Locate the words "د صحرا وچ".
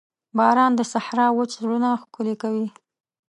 0.75-1.51